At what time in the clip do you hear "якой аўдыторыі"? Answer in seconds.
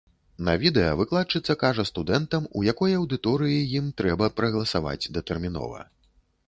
2.71-3.61